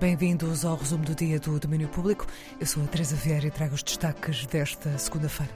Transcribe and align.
Bem-vindos 0.00 0.64
ao 0.64 0.76
resumo 0.76 1.04
do 1.04 1.12
dia 1.12 1.40
do 1.40 1.58
Domínio 1.58 1.88
Público. 1.88 2.24
Eu 2.60 2.66
sou 2.66 2.84
a 2.84 2.86
Teresa 2.86 3.16
Vieira 3.16 3.48
e 3.48 3.50
trago 3.50 3.74
os 3.74 3.82
destaques 3.82 4.46
desta 4.46 4.96
segunda-feira. 4.96 5.52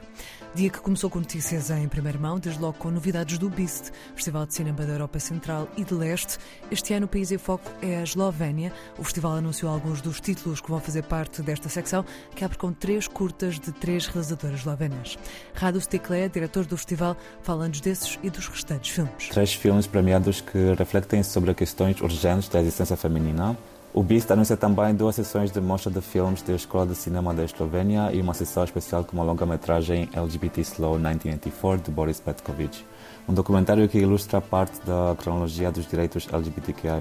Dia 0.52 0.68
que 0.68 0.80
começou 0.80 1.08
com 1.08 1.20
notícias 1.20 1.70
em 1.70 1.86
primeira 1.86 2.18
mão, 2.18 2.40
desde 2.40 2.60
logo 2.60 2.76
com 2.76 2.90
novidades 2.90 3.38
do 3.38 3.48
BIST, 3.48 3.92
Festival 4.16 4.44
de 4.44 4.54
Cinema 4.54 4.84
da 4.84 4.94
Europa 4.94 5.20
Central 5.20 5.68
e 5.76 5.84
de 5.84 5.94
Leste. 5.94 6.38
Este 6.72 6.92
ano 6.92 7.06
o 7.06 7.08
país 7.08 7.30
em 7.30 7.38
foco 7.38 7.70
é 7.80 7.98
a 7.98 8.02
Eslovénia. 8.02 8.72
O 8.98 9.04
festival 9.04 9.34
anunciou 9.36 9.72
alguns 9.72 10.00
dos 10.00 10.20
títulos 10.20 10.60
que 10.60 10.68
vão 10.68 10.80
fazer 10.80 11.04
parte 11.04 11.40
desta 11.40 11.68
secção, 11.68 12.04
que 12.34 12.44
abre 12.44 12.58
com 12.58 12.72
três 12.72 13.06
curtas 13.06 13.60
de 13.60 13.70
três 13.70 14.08
realizadoras 14.08 14.58
eslovenas. 14.58 15.16
Rado 15.54 15.80
Stikle, 15.80 16.28
diretor 16.28 16.66
do 16.66 16.76
festival, 16.76 17.16
fala-nos 17.42 17.80
desses 17.80 18.18
e 18.24 18.28
dos 18.28 18.48
restantes 18.48 18.90
filmes. 18.90 19.28
Três 19.28 19.54
filmes 19.54 19.86
premiados 19.86 20.40
que 20.40 20.74
refletem 20.76 21.22
sobre 21.22 21.54
questões 21.54 22.00
urgentes 22.00 22.48
da 22.48 22.60
existência 22.60 22.96
feminina 22.96 23.56
o 23.94 24.02
BIST 24.02 24.32
anuncia 24.32 24.56
também 24.56 24.94
duas 24.94 25.14
sessões 25.14 25.50
de 25.50 25.60
mostra 25.60 25.90
de 25.90 26.00
filmes 26.00 26.40
da 26.40 26.54
Escola 26.54 26.86
de 26.86 26.94
Cinema 26.94 27.34
da 27.34 27.44
Eslovénia 27.44 28.10
e 28.10 28.22
uma 28.22 28.32
sessão 28.32 28.64
especial 28.64 29.04
com 29.04 29.16
uma 29.16 29.24
longa-metragem 29.24 30.08
LGBT 30.14 30.62
Slow 30.62 30.94
1984 30.94 31.84
de 31.84 31.90
Boris 31.90 32.18
Petkovic. 32.18 32.84
Um 33.28 33.34
documentário 33.34 33.86
que 33.88 33.98
ilustra 33.98 34.40
parte 34.40 34.80
da 34.86 35.14
cronologia 35.18 35.70
dos 35.70 35.86
direitos 35.86 36.26
LGBTQI+, 36.32 37.00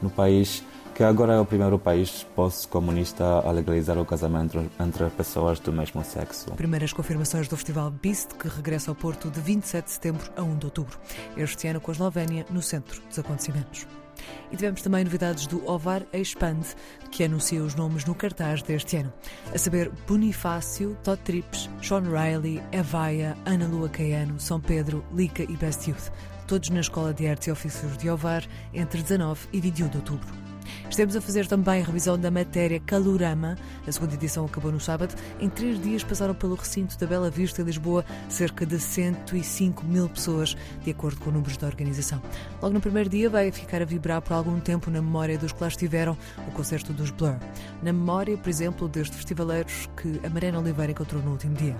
no 0.00 0.08
país, 0.08 0.64
que 0.94 1.04
agora 1.04 1.34
é 1.34 1.40
o 1.40 1.44
primeiro 1.44 1.78
país 1.78 2.26
pós-comunista 2.34 3.24
a 3.24 3.50
legalizar 3.50 3.98
o 3.98 4.04
casamento 4.06 4.64
entre 4.80 5.10
pessoas 5.10 5.60
do 5.60 5.72
mesmo 5.72 6.02
sexo. 6.02 6.50
Primeiras 6.52 6.92
confirmações 6.92 7.48
do 7.48 7.56
Festival 7.56 7.90
BIST, 7.90 8.34
que 8.34 8.48
regressa 8.48 8.90
ao 8.90 8.94
Porto 8.94 9.30
de 9.30 9.40
27 9.40 9.84
de 9.84 9.90
setembro 9.90 10.30
a 10.34 10.42
1 10.42 10.56
de 10.56 10.64
outubro. 10.64 10.98
Este 11.36 11.68
ano 11.68 11.82
com 11.82 11.90
a 11.90 11.94
Eslovénia 11.94 12.46
no 12.50 12.62
centro 12.62 13.02
dos 13.06 13.18
acontecimentos. 13.18 13.86
E 14.50 14.56
tivemos 14.56 14.82
também 14.82 15.04
novidades 15.04 15.46
do 15.46 15.66
Ovar 15.68 16.02
Expand, 16.12 16.62
que 17.10 17.24
anuncia 17.24 17.62
os 17.62 17.74
nomes 17.74 18.04
no 18.04 18.14
cartaz 18.14 18.62
deste 18.62 18.96
ano. 18.96 19.12
A 19.54 19.58
saber, 19.58 19.90
Bonifácio, 20.06 20.96
Todd 21.02 21.20
Trips, 21.22 21.68
Sean 21.82 22.02
Riley, 22.02 22.62
Evaia, 22.72 23.36
Ana 23.44 23.66
Lua 23.66 23.88
Caiano, 23.88 24.38
São 24.40 24.60
Pedro, 24.60 25.04
Lica 25.14 25.42
e 25.42 25.56
Best 25.56 25.90
Youth. 25.90 26.10
Todos 26.46 26.70
na 26.70 26.80
Escola 26.80 27.12
de 27.12 27.26
Artes 27.26 27.48
e 27.48 27.50
Ofícios 27.50 27.96
de 27.98 28.08
Ovar, 28.08 28.42
entre 28.72 29.02
19 29.02 29.48
e 29.52 29.60
21 29.60 29.88
de 29.88 29.96
outubro. 29.98 30.47
Estamos 30.90 31.14
a 31.14 31.20
fazer 31.20 31.46
também 31.46 31.82
a 31.82 31.84
revisão 31.84 32.18
da 32.18 32.30
matéria 32.30 32.80
Calorama. 32.80 33.56
A 33.86 33.92
segunda 33.92 34.14
edição 34.14 34.46
acabou 34.46 34.72
no 34.72 34.80
sábado. 34.80 35.14
Em 35.38 35.48
três 35.48 35.80
dias 35.80 36.02
passaram 36.02 36.34
pelo 36.34 36.54
recinto 36.54 36.98
da 36.98 37.06
Bela 37.06 37.30
Vista, 37.30 37.60
em 37.60 37.64
Lisboa, 37.66 38.04
cerca 38.28 38.64
de 38.64 38.80
105 38.80 39.84
mil 39.84 40.08
pessoas, 40.08 40.56
de 40.82 40.90
acordo 40.90 41.20
com 41.20 41.30
números 41.30 41.56
da 41.58 41.66
organização. 41.66 42.20
Logo 42.62 42.74
no 42.74 42.80
primeiro 42.80 43.08
dia 43.08 43.28
vai 43.28 43.52
ficar 43.52 43.82
a 43.82 43.84
vibrar 43.84 44.22
por 44.22 44.32
algum 44.32 44.58
tempo 44.58 44.90
na 44.90 45.02
memória 45.02 45.38
dos 45.38 45.52
que 45.52 45.60
lá 45.60 45.68
estiveram 45.68 46.16
o 46.48 46.50
concerto 46.52 46.92
dos 46.92 47.10
Blur. 47.10 47.36
Na 47.82 47.92
memória, 47.92 48.36
por 48.36 48.48
exemplo, 48.48 48.88
destes 48.88 49.16
festivaleiros 49.16 49.88
que 49.96 50.18
a 50.26 50.30
Mariana 50.30 50.58
Oliveira 50.58 50.92
encontrou 50.92 51.22
no 51.22 51.32
último 51.32 51.54
dia. 51.54 51.76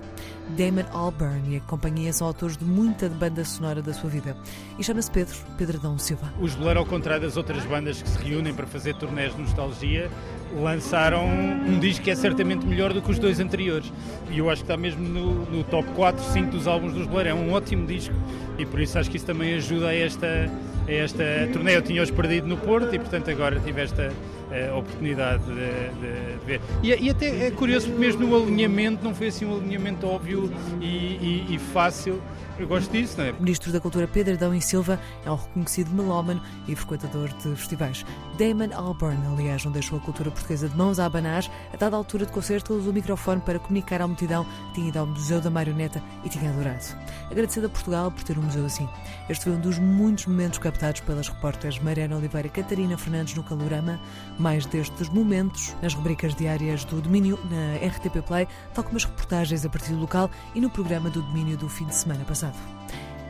Damon 0.55 0.87
Albarn 0.91 1.53
e 1.53 1.57
a 1.57 1.61
companhia 1.61 2.13
são 2.13 2.27
autores 2.27 2.55
de 2.55 2.63
muita 2.63 3.09
banda 3.09 3.43
sonora 3.43 3.81
da 3.81 3.93
sua 3.93 4.09
vida. 4.09 4.37
E 4.77 4.83
chama-se 4.83 5.09
Pedro, 5.09 5.35
Pedro 5.57 5.77
Adão 5.77 5.97
Silva. 5.97 6.31
Os 6.39 6.53
Blur, 6.55 6.77
ao 6.77 6.85
contrário 6.85 7.23
das 7.23 7.37
outras 7.37 7.65
bandas 7.65 8.01
que 8.01 8.09
se 8.09 8.17
reúnem 8.19 8.53
para 8.53 8.67
fazer 8.67 8.98
turnés 8.99 9.35
de 9.35 9.41
nostalgia, 9.41 10.09
lançaram 10.55 11.25
um 11.25 11.79
disco 11.79 12.03
que 12.03 12.11
é 12.11 12.15
certamente 12.15 12.65
melhor 12.65 12.93
do 12.93 13.01
que 13.01 13.11
os 13.11 13.19
dois 13.19 13.39
anteriores. 13.39 13.91
E 14.29 14.39
eu 14.39 14.49
acho 14.49 14.63
que 14.63 14.71
está 14.71 14.77
mesmo 14.77 15.07
no, 15.07 15.45
no 15.45 15.63
top 15.63 15.87
4, 15.95 16.23
5 16.23 16.51
dos 16.51 16.67
álbuns 16.67 16.93
dos 16.93 17.07
Blur. 17.07 17.25
É 17.25 17.33
um 17.33 17.51
ótimo 17.53 17.85
disco 17.87 18.15
e 18.57 18.65
por 18.65 18.79
isso 18.79 18.97
acho 18.97 19.09
que 19.09 19.17
isso 19.17 19.25
também 19.25 19.53
ajuda 19.55 19.87
a 19.87 19.95
esta, 19.95 20.51
a 20.87 20.91
esta 20.91 21.23
turnê. 21.53 21.75
Eu 21.75 21.81
tinha-os 21.81 22.11
perdido 22.11 22.47
no 22.47 22.57
Porto 22.57 22.93
e, 22.93 22.99
portanto, 22.99 23.29
agora 23.29 23.59
tive 23.59 23.81
esta 23.81 24.11
uh, 24.49 24.77
oportunidade 24.77 25.43
de, 25.43 25.53
de, 25.53 26.45
ver. 26.45 26.61
E, 26.83 26.89
e, 26.93 27.09
até 27.09 27.47
é 27.47 27.51
curioso 27.51 27.87
porque 27.87 27.99
mesmo 27.99 28.27
no 28.27 28.43
alinhamento 28.43 29.03
não 29.03 29.13
foi 29.13 29.27
assim 29.27 29.45
um 29.45 29.57
alinhamento 29.57 30.07
óbvio 30.07 30.51
e, 30.81 30.85
e, 30.85 31.55
e 31.55 31.59
fácil. 31.59 32.21
Eu 32.59 32.67
gosto 32.67 32.91
disso, 32.91 33.17
não 33.17 33.23
é? 33.23 33.31
O 33.31 33.41
Ministro 33.41 33.71
da 33.71 33.79
Cultura 33.79 34.05
Pedro 34.05 34.33
Adão 34.33 34.53
e 34.53 34.61
Silva 34.61 34.99
é 35.25 35.31
um 35.31 35.35
reconhecido 35.35 35.91
melómano 35.91 36.41
e 36.67 36.75
frequentador 36.75 37.29
de 37.29 37.55
festivais. 37.55 38.05
Damon 38.37 38.75
Albarn, 38.75 39.17
aliás, 39.33 39.63
não 39.63 39.71
deixou 39.71 39.97
a 39.97 40.01
cultura 40.01 40.29
portuguesa 40.29 40.67
de 40.67 40.75
mãos 40.75 40.99
a 40.99 41.05
abanar. 41.05 41.45
A 41.73 41.77
dada 41.77 41.95
altura 41.95 42.25
de 42.25 42.33
concerto, 42.33 42.73
usou 42.73 42.91
o 42.91 42.93
microfone 42.93 43.39
para 43.39 43.59
comunicar 43.59 44.01
à 44.01 44.07
multidão 44.07 44.43
que 44.43 44.73
tinha 44.73 44.89
ido 44.89 44.99
ao 44.99 45.07
Museu 45.07 45.39
da 45.39 45.49
Marioneta 45.49 46.03
e 46.25 46.29
tinha 46.29 46.49
adorado. 46.51 46.83
Agradecido 47.31 47.67
a 47.67 47.69
Portugal 47.69 48.11
por 48.11 48.23
ter 48.23 48.37
um 48.37 48.41
museu 48.41 48.65
assim. 48.65 48.89
Este 49.29 49.45
foi 49.45 49.53
um 49.53 49.59
dos 49.59 49.79
muitos 49.79 50.25
momentos 50.25 50.59
captados 50.59 50.99
pelas 51.01 51.29
repórteres 51.29 51.79
Mariana 51.79 52.17
Oliveira 52.17 52.47
e 52.47 52.51
Catarina 52.51 52.97
Fernandes 52.97 53.35
no 53.35 53.43
Calorama. 53.43 54.01
Mais 54.39 54.65
destes 54.65 55.09
momentos 55.09 55.75
nas 55.81 55.93
rubricas 55.93 56.33
diárias 56.33 56.85
do 56.85 57.01
Domínio 57.01 57.37
na 57.51 57.75
RTP 57.85 58.25
Play, 58.25 58.47
tal 58.73 58.83
como 58.85 58.97
as 58.97 59.03
reportagens 59.03 59.65
a 59.65 59.69
partir 59.69 59.91
do 59.91 59.99
local 59.99 60.31
e 60.55 60.61
no 60.61 60.69
programa 60.69 61.09
do 61.09 61.21
Domínio 61.21 61.57
do 61.57 61.67
fim 61.67 61.85
de 61.85 61.95
semana 61.95 62.23
passado. 62.23 62.57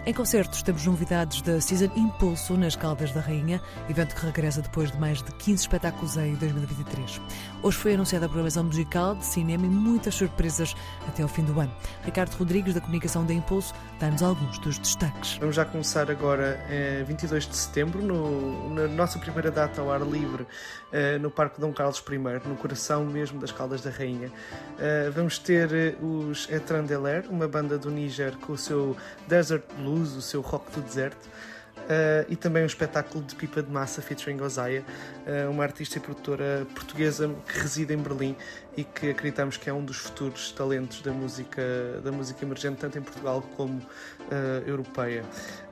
Em 0.05 0.13
concertos 0.13 0.63
temos 0.63 0.85
novidades 0.85 1.41
da 1.41 1.59
Season 1.59 1.91
Impulso 1.95 2.55
nas 2.55 2.75
Caldas 2.75 3.11
da 3.11 3.19
Rainha, 3.19 3.61
evento 3.89 4.15
que 4.15 4.25
regressa 4.25 4.61
depois 4.61 4.91
de 4.91 4.97
mais 4.97 5.21
de 5.21 5.31
15 5.33 5.63
espetáculos 5.63 6.15
em 6.15 6.35
2023. 6.35 7.21
Hoje 7.61 7.77
foi 7.77 7.93
anunciada 7.93 8.25
a 8.25 8.29
programação 8.29 8.63
musical, 8.63 9.13
de 9.15 9.25
cinema 9.25 9.65
e 9.65 9.69
muitas 9.69 10.15
surpresas 10.15 10.73
até 11.05 11.21
ao 11.21 11.27
fim 11.27 11.43
do 11.43 11.59
ano. 11.59 11.71
Ricardo 12.03 12.33
Rodrigues, 12.35 12.73
da 12.73 12.79
Comunicação 12.79 13.25
da 13.25 13.33
Impulso, 13.33 13.73
dá-nos 13.99 14.23
alguns 14.23 14.57
dos 14.59 14.79
destaques. 14.79 15.37
Vamos 15.37 15.57
já 15.57 15.65
começar 15.65 16.09
agora, 16.09 16.65
eh, 16.69 17.03
22 17.05 17.45
de 17.45 17.55
setembro, 17.55 18.01
no, 18.01 18.73
na 18.73 18.87
nossa 18.87 19.19
primeira 19.19 19.51
data 19.51 19.81
ao 19.81 19.91
ar 19.91 20.01
livre, 20.01 20.47
eh, 20.93 21.17
no 21.19 21.29
Parque 21.29 21.59
Dom 21.59 21.73
Carlos 21.73 22.01
I, 22.09 22.47
no 22.47 22.55
coração 22.55 23.05
mesmo 23.05 23.39
das 23.39 23.51
Caldas 23.51 23.81
da 23.81 23.89
Rainha. 23.89 24.31
Eh, 24.79 25.11
vamos 25.13 25.37
ter 25.37 25.71
eh, 25.73 25.95
os 26.01 26.49
Etran 26.49 26.85
Deler, 26.85 27.25
uma 27.29 27.47
banda 27.47 27.77
do 27.77 27.91
Níger 27.91 28.37
com 28.37 28.53
o 28.53 28.57
seu 28.57 28.95
Desert 29.27 29.63
Blues 29.77 29.88
blues, 29.89 30.15
o 30.15 30.21
seu 30.21 30.41
rock 30.41 30.71
do 30.71 30.81
deserto. 30.81 31.27
Uh, 31.89 32.23
e 32.29 32.35
também 32.35 32.61
um 32.61 32.67
espetáculo 32.67 33.23
de 33.23 33.33
pipa 33.33 33.63
de 33.63 33.71
massa 33.71 33.99
featuring 33.99 34.39
Osaia, 34.41 34.85
uh, 35.25 35.49
uma 35.49 35.63
artista 35.63 35.97
e 35.97 36.01
produtora 36.01 36.67
portuguesa 36.75 37.33
que 37.47 37.59
reside 37.59 37.95
em 37.95 37.97
Berlim 37.97 38.35
e 38.77 38.83
que 38.83 39.09
acreditamos 39.09 39.57
que 39.57 39.71
é 39.71 39.73
um 39.73 39.83
dos 39.83 39.97
futuros 39.97 40.51
talentos 40.51 41.01
da 41.01 41.11
música, 41.11 41.61
da 42.03 42.11
música 42.11 42.45
emergente, 42.45 42.77
tanto 42.77 42.99
em 42.99 43.01
Portugal 43.01 43.43
como 43.57 43.79
uh, 43.79 44.67
europeia. 44.67 45.25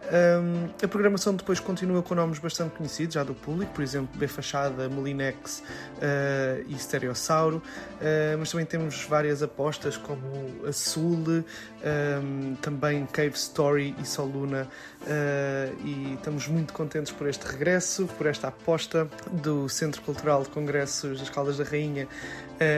Um, 0.07 0.69
a 0.81 0.88
programação 0.88 1.35
depois 1.35 1.59
continua 1.59 2.01
com 2.01 2.16
nomes 2.16 2.39
bastante 2.39 2.75
conhecidos, 2.78 3.16
já 3.16 3.25
do 3.25 3.34
público, 3.34 3.73
por 3.73 3.84
exemplo, 3.84 4.17
B 4.17 4.25
Fachada, 4.25 4.88
Molinex 4.88 5.61
uh, 5.97 6.63
e 6.66 6.79
Stereossauro, 6.79 7.57
uh, 7.57 8.38
mas 8.39 8.49
também 8.49 8.66
temos 8.66 9.03
várias 9.03 9.44
apostas 9.44 9.97
como 9.97 10.66
a 10.66 10.72
Sul, 10.72 11.17
um, 11.28 12.55
também 12.61 13.05
Cave 13.07 13.35
Story 13.35 13.95
e 14.01 14.05
Soluna, 14.05 14.69
uh, 15.01 15.85
e 15.85 16.06
estamos 16.13 16.47
muito 16.47 16.73
contentes 16.73 17.12
por 17.12 17.28
este 17.28 17.45
regresso, 17.45 18.07
por 18.18 18.28
esta 18.28 18.47
aposta 18.47 19.09
do 19.31 19.68
Centro 19.69 20.01
Cultural 20.01 20.44
de 20.44 20.50
Congressos 20.50 21.19
das 21.19 21.29
Caldas 21.29 21.57
da 21.57 21.63
Rainha 21.63 22.07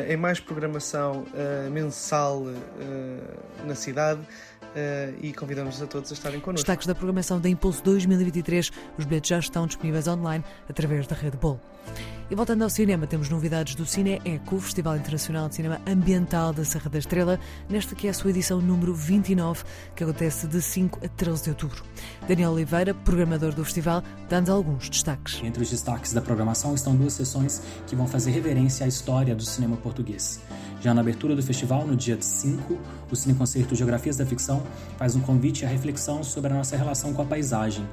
em 0.09 0.17
mais 0.17 0.39
programação 0.39 1.25
mensal 1.71 2.43
na 3.65 3.75
cidade. 3.75 4.21
Uh, 4.69 5.17
e 5.19 5.33
convidamos 5.33 5.81
a 5.81 5.87
todos 5.87 6.11
a 6.11 6.13
estarem 6.13 6.39
connosco. 6.39 6.63
Destaques 6.63 6.85
da 6.85 6.93
programação 6.93 7.39
da 7.39 7.49
Impulso 7.49 7.83
2023. 7.83 8.71
Os 8.99 9.05
bilhetes 9.05 9.29
já 9.29 9.39
estão 9.39 9.65
disponíveis 9.65 10.07
online 10.07 10.43
através 10.69 11.07
da 11.07 11.15
Rede 11.15 11.37
Bol. 11.37 11.59
E 12.31 12.35
voltando 12.35 12.61
ao 12.61 12.69
cinema, 12.69 13.07
temos 13.07 13.27
novidades 13.27 13.73
do 13.73 13.87
Cine 13.87 14.21
Eco, 14.23 14.59
Festival 14.59 14.95
Internacional 14.95 15.49
de 15.49 15.55
Cinema 15.55 15.81
Ambiental 15.87 16.53
da 16.53 16.63
Serra 16.63 16.87
da 16.87 16.99
Estrela, 16.99 17.39
nesta 17.67 17.95
que 17.95 18.05
é 18.05 18.11
a 18.11 18.13
sua 18.13 18.29
edição 18.29 18.61
número 18.61 18.93
29, 18.93 19.63
que 19.95 20.03
acontece 20.03 20.45
de 20.45 20.61
5 20.61 20.99
a 21.03 21.07
13 21.07 21.45
de 21.45 21.49
outubro. 21.49 21.83
Daniel 22.27 22.51
Oliveira, 22.51 22.93
programador 22.93 23.55
do 23.55 23.65
festival, 23.65 24.03
dá-nos 24.29 24.51
alguns 24.51 24.89
destaques. 24.89 25.41
Entre 25.43 25.63
os 25.63 25.71
destaques 25.71 26.13
da 26.13 26.21
programação 26.21 26.75
estão 26.75 26.95
duas 26.95 27.13
sessões 27.13 27.63
que 27.87 27.95
vão 27.95 28.07
fazer 28.07 28.29
reverência 28.29 28.85
à 28.85 28.87
história 28.87 29.33
do 29.33 29.43
cinema 29.43 29.75
português. 29.77 30.39
Já 30.81 30.93
na 30.93 31.01
abertura 31.01 31.35
do 31.35 31.43
festival, 31.43 31.85
no 31.85 31.93
dia 31.93 32.17
5, 32.21 32.77
o 33.11 33.15
Cineconcerto 33.15 33.75
Geografias 33.75 34.15
da 34.15 34.25
Ficção 34.25 34.63
faz 34.97 35.13
um 35.13 35.19
convite 35.19 35.65
à 35.65 35.67
reflexão 35.67 36.23
sobre 36.23 36.53
a 36.53 36.55
nossa 36.55 36.77
relação 36.77 37.11
com 37.11 37.21
a 37.21 37.25
paisagem. 37.25 37.85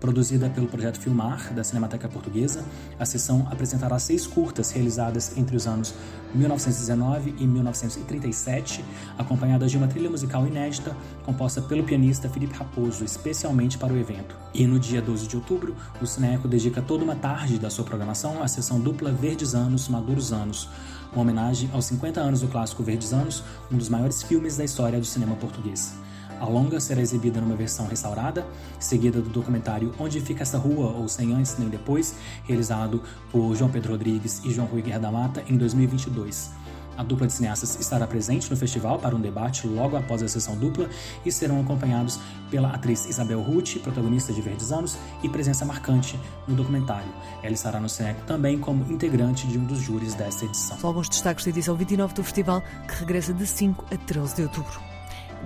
Produzida 0.00 0.50
pelo 0.50 0.66
projeto 0.66 0.98
Filmar, 0.98 1.52
da 1.54 1.62
Cinemateca 1.62 2.08
Portuguesa, 2.08 2.64
a 2.98 3.06
sessão 3.06 3.41
apresentará 3.50 3.98
seis 3.98 4.26
curtas 4.26 4.70
realizadas 4.70 5.36
entre 5.36 5.56
os 5.56 5.66
anos 5.66 5.94
1919 6.34 7.34
e 7.38 7.46
1937, 7.46 8.84
acompanhadas 9.18 9.70
de 9.70 9.76
uma 9.76 9.86
trilha 9.86 10.10
musical 10.10 10.46
inédita 10.46 10.96
composta 11.24 11.60
pelo 11.60 11.84
pianista 11.84 12.28
Felipe 12.28 12.54
Raposo, 12.54 13.04
especialmente 13.04 13.78
para 13.78 13.92
o 13.92 13.98
evento. 13.98 14.36
E 14.54 14.66
no 14.66 14.78
dia 14.78 15.02
12 15.02 15.26
de 15.26 15.36
outubro, 15.36 15.76
o 16.00 16.06
Cineco 16.06 16.48
dedica 16.48 16.80
toda 16.80 17.04
uma 17.04 17.16
tarde 17.16 17.58
da 17.58 17.70
sua 17.70 17.84
programação 17.84 18.42
à 18.42 18.48
sessão 18.48 18.80
dupla 18.80 19.12
Verdes 19.12 19.54
Anos, 19.54 19.88
Maduros 19.88 20.32
Anos, 20.32 20.68
uma 21.12 21.22
homenagem 21.22 21.68
aos 21.72 21.84
50 21.86 22.20
anos 22.20 22.40
do 22.40 22.48
clássico 22.48 22.82
Verdes 22.82 23.12
Anos, 23.12 23.42
um 23.70 23.76
dos 23.76 23.88
maiores 23.88 24.22
filmes 24.22 24.56
da 24.56 24.64
história 24.64 24.98
do 24.98 25.04
cinema 25.04 25.36
português. 25.36 25.94
A 26.42 26.44
longa 26.44 26.80
será 26.80 27.00
exibida 27.00 27.40
numa 27.40 27.54
versão 27.54 27.86
restaurada, 27.86 28.44
seguida 28.80 29.22
do 29.22 29.30
documentário 29.30 29.94
Onde 29.96 30.20
Fica 30.20 30.42
Essa 30.42 30.58
Rua, 30.58 30.88
ou 30.88 31.06
Sem 31.06 31.32
Antes 31.32 31.56
Nem 31.56 31.68
Depois, 31.68 32.16
realizado 32.42 33.00
por 33.30 33.54
João 33.54 33.70
Pedro 33.70 33.92
Rodrigues 33.92 34.42
e 34.44 34.50
João 34.50 34.66
Rui 34.66 34.82
Guerra 34.82 34.98
da 34.98 35.12
Mata 35.12 35.44
em 35.46 35.56
2022. 35.56 36.50
A 36.96 37.04
dupla 37.04 37.28
de 37.28 37.32
cineastas 37.32 37.78
estará 37.78 38.08
presente 38.08 38.50
no 38.50 38.56
festival 38.56 38.98
para 38.98 39.14
um 39.14 39.20
debate 39.20 39.68
logo 39.68 39.96
após 39.96 40.20
a 40.20 40.26
sessão 40.26 40.56
dupla 40.56 40.90
e 41.24 41.30
serão 41.30 41.60
acompanhados 41.60 42.18
pela 42.50 42.70
atriz 42.70 43.06
Isabel 43.06 43.40
Ruth, 43.40 43.76
protagonista 43.80 44.32
de 44.32 44.42
Verdes 44.42 44.72
Anos, 44.72 44.98
e 45.22 45.28
presença 45.28 45.64
marcante 45.64 46.18
no 46.48 46.56
documentário. 46.56 47.08
Ela 47.40 47.54
estará 47.54 47.78
no 47.78 47.88
Cineco 47.88 48.22
também 48.26 48.58
como 48.58 48.92
integrante 48.92 49.46
de 49.46 49.58
um 49.58 49.64
dos 49.64 49.78
júris 49.78 50.14
desta 50.14 50.44
edição. 50.44 50.76
Alguns 50.82 51.08
destaques 51.08 51.44
da 51.44 51.50
edição 51.52 51.76
29 51.76 52.14
do 52.14 52.24
festival, 52.24 52.60
que 52.88 52.96
regressa 52.96 53.32
de 53.32 53.46
5 53.46 53.84
a 53.94 53.96
13 53.96 54.34
de 54.34 54.42
outubro. 54.42 54.91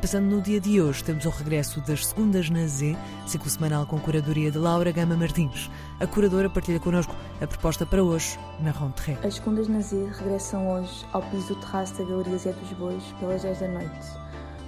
Passando 0.00 0.26
no 0.26 0.42
dia 0.42 0.60
de 0.60 0.78
hoje, 0.78 1.02
temos 1.02 1.24
o 1.24 1.30
regresso 1.30 1.80
das 1.80 2.06
Segundas 2.06 2.50
na 2.50 2.66
Z, 2.66 2.94
ciclo 3.26 3.48
semanal 3.48 3.86
com 3.86 3.98
curadoria 3.98 4.50
de 4.50 4.58
Laura 4.58 4.92
Gama 4.92 5.16
Martins. 5.16 5.70
A 5.98 6.06
curadora 6.06 6.50
partilha 6.50 6.78
connosco 6.78 7.14
a 7.40 7.46
proposta 7.46 7.86
para 7.86 8.04
hoje, 8.04 8.38
na 8.60 8.72
Ronterré. 8.72 9.18
As 9.26 9.36
Segundas 9.36 9.68
na 9.68 9.80
Z 9.80 10.10
regressam 10.18 10.70
hoje 10.70 11.06
ao 11.14 11.22
piso 11.22 11.54
do 11.54 11.60
terraço 11.60 11.94
da 11.94 12.04
Galeria 12.04 12.36
Zé 12.36 12.52
dos 12.52 12.72
Bois 12.74 13.02
pelas 13.18 13.40
10 13.40 13.58
da 13.58 13.68
noite, 13.68 14.06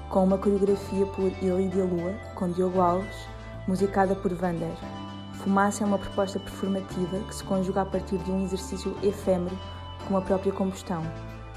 com 0.08 0.24
uma 0.24 0.38
coreografia 0.38 1.04
por 1.04 1.30
Ilídia 1.42 1.84
Lua, 1.84 2.14
com 2.34 2.50
Diogo 2.50 2.80
Alves, 2.80 3.16
musicada 3.66 4.16
por 4.16 4.32
Vander. 4.32 4.72
Fumaça 5.34 5.84
é 5.84 5.86
uma 5.86 5.98
proposta 5.98 6.40
performativa 6.40 7.18
que 7.28 7.34
se 7.34 7.44
conjuga 7.44 7.82
a 7.82 7.86
partir 7.86 8.16
de 8.16 8.30
um 8.30 8.44
exercício 8.44 8.96
efêmero 9.02 9.56
como 10.06 10.18
a 10.18 10.22
própria 10.22 10.52
combustão, 10.52 11.02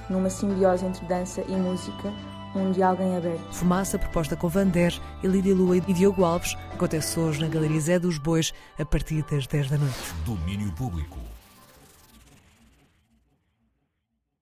numa 0.10 0.30
simbiose 0.30 0.86
entre 0.86 1.06
dança 1.06 1.42
e 1.48 1.56
música 1.56 2.14
um 2.56 2.72
diálogo 2.72 3.04
em 3.04 3.16
aberto. 3.16 3.54
Fumaça, 3.54 3.98
proposta 3.98 4.36
com 4.36 4.48
Vander, 4.48 4.94
Elídia 5.24 5.54
Lua 5.54 5.78
e 5.78 5.94
Diogo 5.94 6.24
Alves, 6.24 6.58
acontece 6.74 7.20
hoje 7.20 7.42
na 7.42 7.48
Galeria 7.48 7.80
Zé 7.80 8.00
dos 8.00 8.18
Bois, 8.18 8.54
a 8.78 8.86
partir 8.86 9.24
das 9.30 9.48
10 9.48 9.70
da 9.70 9.78
noite. 9.78 9.96
Domínio 10.26 10.72
Público. 10.74 11.18